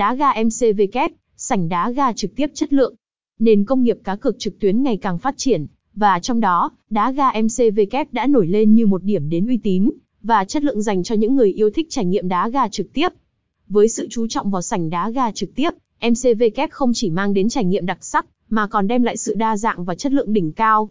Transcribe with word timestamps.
Đá 0.00 0.14
ga 0.14 0.32
MCVK 0.42 0.98
sảnh 1.36 1.68
đá 1.68 1.90
ga 1.90 2.12
trực 2.12 2.36
tiếp 2.36 2.50
chất 2.54 2.72
lượng. 2.72 2.94
Nền 3.38 3.64
công 3.64 3.82
nghiệp 3.82 3.98
cá 4.04 4.16
cược 4.16 4.38
trực 4.38 4.58
tuyến 4.60 4.82
ngày 4.82 4.96
càng 4.96 5.18
phát 5.18 5.34
triển, 5.36 5.66
và 5.94 6.18
trong 6.18 6.40
đó, 6.40 6.70
đá 6.90 7.10
ga 7.10 7.32
MCVK 7.42 8.12
đã 8.12 8.26
nổi 8.26 8.46
lên 8.46 8.74
như 8.74 8.86
một 8.86 9.04
điểm 9.04 9.30
đến 9.30 9.46
uy 9.46 9.56
tín 9.56 9.90
và 10.22 10.44
chất 10.44 10.62
lượng 10.62 10.82
dành 10.82 11.02
cho 11.02 11.14
những 11.14 11.36
người 11.36 11.52
yêu 11.52 11.70
thích 11.70 11.86
trải 11.90 12.04
nghiệm 12.04 12.28
đá 12.28 12.48
ga 12.48 12.68
trực 12.68 12.92
tiếp. 12.92 13.08
Với 13.68 13.88
sự 13.88 14.06
chú 14.10 14.26
trọng 14.26 14.50
vào 14.50 14.62
sảnh 14.62 14.90
đá 14.90 15.10
ga 15.10 15.32
trực 15.32 15.54
tiếp, 15.54 15.70
MCVK 16.02 16.70
không 16.70 16.92
chỉ 16.94 17.10
mang 17.10 17.34
đến 17.34 17.48
trải 17.48 17.64
nghiệm 17.64 17.86
đặc 17.86 18.04
sắc, 18.04 18.26
mà 18.48 18.66
còn 18.66 18.88
đem 18.88 19.02
lại 19.02 19.16
sự 19.16 19.34
đa 19.34 19.56
dạng 19.56 19.84
và 19.84 19.94
chất 19.94 20.12
lượng 20.12 20.32
đỉnh 20.32 20.52
cao. 20.52 20.90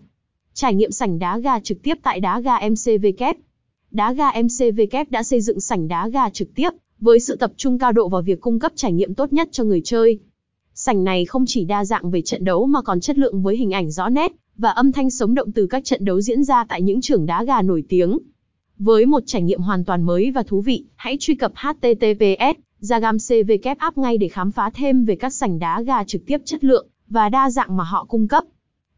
Trải 0.54 0.76
nghiệm 0.76 0.91
sảnh 0.91 1.20
đá 1.20 1.38
ga 1.38 1.60
trực 1.60 1.84
tiếp 1.84 1.98
tại 2.04 2.20
đá 2.20 2.39
ga 2.39 2.70
MCVK 2.70 3.38
Đá 3.91 4.14
ga 4.14 4.32
MCVK 4.41 5.12
đã 5.12 5.23
xây 5.23 5.41
dựng 5.41 5.60
sảnh 5.60 5.88
đá 5.88 6.07
ga 6.07 6.30
trực 6.30 6.55
tiếp, 6.55 6.70
với 7.02 7.20
sự 7.20 7.36
tập 7.36 7.52
trung 7.58 7.80
cao 7.80 7.92
độ 7.92 8.10
vào 8.10 8.22
việc 8.22 8.42
cung 8.42 8.60
cấp 8.60 8.72
trải 8.76 8.94
nghiệm 8.94 9.14
tốt 9.14 9.34
nhất 9.34 9.50
cho 9.52 9.64
người 9.64 9.82
chơi. 9.84 10.20
Sảnh 10.74 11.04
này 11.04 11.26
không 11.26 11.44
chỉ 11.48 11.64
đa 11.64 11.86
dạng 11.86 12.12
về 12.12 12.21
trận 12.21 12.44
đấu 12.44 12.66
mà 12.66 12.82
còn 12.82 13.00
chất 13.00 13.18
lượng 13.18 13.42
với 13.42 13.57
hình 13.57 13.71
ảnh 13.71 13.92
rõ 13.92 14.10
nét 14.10 14.32
và 14.57 14.70
âm 14.70 14.92
thanh 14.92 15.10
sống 15.10 15.36
động 15.36 15.52
từ 15.52 15.68
các 15.68 15.86
trận 15.86 16.06
đấu 16.06 16.21
diễn 16.21 16.43
ra 16.43 16.66
tại 16.70 16.82
những 16.82 17.02
trường 17.02 17.26
đá 17.26 17.43
gà 17.43 17.62
nổi 17.62 17.84
tiếng. 17.90 18.18
Với 18.78 19.06
một 19.06 19.24
trải 19.26 19.42
nghiệm 19.42 19.62
hoàn 19.62 19.86
toàn 19.86 20.04
mới 20.04 20.32
và 20.32 20.43
thú 20.43 20.62
vị, 20.62 20.86
hãy 20.96 21.18
truy 21.20 21.36
cập 21.36 21.52
https 21.56 22.60
Zagam 22.82 23.18
CVK 23.18 23.78
app 23.78 23.98
ngay 23.98 24.18
để 24.18 24.28
khám 24.28 24.52
phá 24.52 24.70
thêm 24.74 25.06
về 25.06 25.16
các 25.16 25.34
sảnh 25.34 25.60
đá 25.60 25.82
gà 25.82 26.04
trực 26.04 26.26
tiếp 26.26 26.38
chất 26.46 26.64
lượng 26.64 26.88
và 27.10 27.29
đa 27.29 27.50
dạng 27.50 27.78
mà 27.78 27.84
họ 27.84 28.06
cung 28.10 28.28
cấp. 28.28 28.43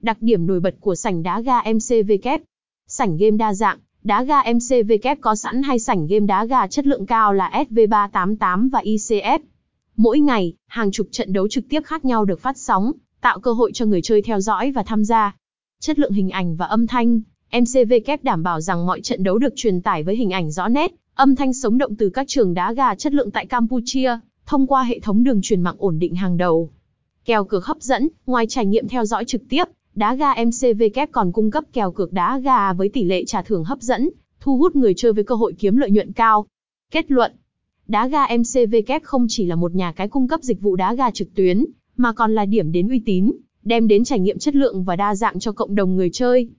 Đặc 0.02 0.18
điểm 0.22 0.48
nổi 0.48 0.60
bật 0.60 0.76
của 0.80 0.96
sảnh 0.96 1.24
đá 1.24 1.42
gà 1.42 1.62
MCVK 1.74 2.42
Sảnh 2.88 3.18
game 3.18 3.38
đa 3.38 3.54
dạng, 3.54 3.78
đá 4.04 4.24
gà 4.24 4.44
MCVK 4.54 5.22
có 5.22 5.36
sẵn 5.36 5.64
hai 5.64 5.80
sảnh 5.80 6.08
game 6.08 6.26
đá 6.26 6.46
gà 6.46 6.68
chất 6.68 6.88
lượng 6.88 7.06
cao 7.06 7.34
là 7.34 7.66
SV388 7.70 8.70
và 8.70 8.82
ICF. 8.82 9.40
Mỗi 9.98 10.20
ngày, 10.20 10.54
hàng 10.68 10.92
chục 10.92 11.08
trận 11.12 11.34
đấu 11.34 11.48
trực 11.48 11.70
tiếp 11.70 11.82
khác 11.86 12.06
nhau 12.06 12.26
được 12.26 12.40
phát 12.40 12.58
sóng, 12.58 12.92
tạo 13.22 13.40
cơ 13.40 13.52
hội 13.52 13.72
cho 13.74 13.86
người 13.86 14.02
chơi 14.02 14.22
theo 14.22 14.40
dõi 14.40 14.72
và 14.72 14.84
tham 14.84 15.06
gia. 15.06 15.36
Chất 15.80 16.00
lượng 16.00 16.14
hình 16.14 16.30
ảnh 16.30 16.56
và 16.56 16.66
âm 16.66 16.88
thanh, 16.88 17.22
MCV 17.60 17.94
đảm 18.24 18.44
bảo 18.44 18.62
rằng 18.62 18.86
mọi 18.86 19.02
trận 19.02 19.24
đấu 19.24 19.38
được 19.38 19.54
truyền 19.56 19.82
tải 19.82 20.04
với 20.04 20.16
hình 20.16 20.32
ảnh 20.32 20.52
rõ 20.52 20.68
nét, 20.68 20.92
âm 21.16 21.36
thanh 21.36 21.54
sống 21.54 21.78
động 21.78 21.96
từ 21.96 22.10
các 22.10 22.28
trường 22.28 22.54
đá 22.54 22.74
gà 22.74 22.96
chất 22.96 23.14
lượng 23.14 23.32
tại 23.32 23.46
Campuchia, 23.46 24.20
thông 24.46 24.68
qua 24.68 24.84
hệ 24.84 25.00
thống 25.00 25.24
đường 25.24 25.42
truyền 25.42 25.62
mạng 25.62 25.76
ổn 25.78 26.00
định 26.00 26.16
hàng 26.16 26.38
đầu. 26.38 26.70
Kèo 27.26 27.44
cược 27.44 27.66
hấp 27.66 27.82
dẫn, 27.82 28.08
ngoài 28.26 28.46
trải 28.50 28.66
nghiệm 28.66 28.88
theo 28.88 29.06
dõi 29.06 29.26
trực 29.26 29.42
tiếp, 29.50 29.64
đá 29.96 30.16
ga 30.16 30.34
MCV 30.46 30.84
còn 31.12 31.32
cung 31.32 31.52
cấp 31.52 31.64
kèo 31.74 31.92
cược 31.92 32.14
đá 32.14 32.38
gà 32.38 32.74
với 32.74 32.90
tỷ 32.90 33.04
lệ 33.04 33.26
trả 33.26 33.42
thưởng 33.42 33.64
hấp 33.64 33.82
dẫn, 33.82 34.10
thu 34.40 34.58
hút 34.58 34.76
người 34.76 34.94
chơi 34.98 35.14
với 35.14 35.24
cơ 35.24 35.36
hội 35.36 35.54
kiếm 35.60 35.78
lợi 35.78 35.92
nhuận 35.92 36.12
cao. 36.12 36.46
Kết 36.92 37.12
luận 37.12 37.32
Đá 37.92 38.08
ga 38.08 38.38
MCV 38.38 38.76
không 39.04 39.26
chỉ 39.30 39.46
là 39.46 39.56
một 39.56 39.76
nhà 39.76 39.92
cái 39.92 40.08
cung 40.08 40.28
cấp 40.28 40.40
dịch 40.44 40.62
vụ 40.62 40.76
đá 40.76 40.94
gà 40.94 41.12
trực 41.12 41.36
tuyến, 41.36 41.66
mà 41.98 42.14
còn 42.14 42.36
là 42.36 42.46
điểm 42.46 42.72
đến 42.72 42.90
uy 42.90 43.02
tín, 43.06 43.32
đem 43.64 43.88
đến 43.88 44.04
trải 44.04 44.20
nghiệm 44.20 44.40
chất 44.40 44.56
lượng 44.56 44.84
và 44.84 44.96
đa 44.96 45.16
dạng 45.16 45.40
cho 45.40 45.52
cộng 45.52 45.76
đồng 45.76 45.96
người 45.96 46.10
chơi. 46.14 46.50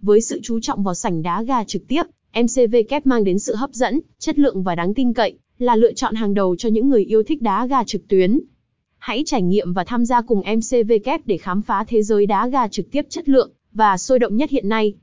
Với 0.00 0.20
sự 0.20 0.40
chú 0.42 0.60
trọng 0.60 0.82
vào 0.82 0.94
sảnh 0.94 1.22
đá 1.22 1.42
gà 1.42 1.64
trực 1.64 1.88
tiếp, 1.88 2.02
MCV 2.42 2.76
mang 3.04 3.24
đến 3.24 3.38
sự 3.38 3.54
hấp 3.54 3.70
dẫn, 3.72 4.00
chất 4.18 4.38
lượng 4.38 4.62
và 4.62 4.74
đáng 4.74 4.94
tin 4.94 5.12
cậy, 5.12 5.38
là 5.58 5.76
lựa 5.76 5.92
chọn 5.92 6.14
hàng 6.14 6.34
đầu 6.34 6.56
cho 6.56 6.68
những 6.68 6.88
người 6.88 7.04
yêu 7.04 7.22
thích 7.22 7.42
đá 7.42 7.66
gà 7.66 7.84
trực 7.84 8.08
tuyến. 8.08 8.40
Hãy 9.08 9.22
trải 9.26 9.42
nghiệm 9.42 9.72
và 9.72 9.84
tham 9.84 10.04
gia 10.04 10.20
cùng 10.20 10.42
MCV 10.56 10.92
để 11.24 11.36
khám 11.36 11.62
phá 11.62 11.84
thế 11.88 12.02
giới 12.02 12.26
đá 12.26 12.48
gà 12.48 12.68
trực 12.68 12.90
tiếp 12.90 13.06
chất 13.08 13.28
lượng 13.28 13.50
và 13.72 13.96
sôi 13.96 14.18
động 14.18 14.36
nhất 14.36 14.50
hiện 14.50 14.68
nay. 14.68 14.94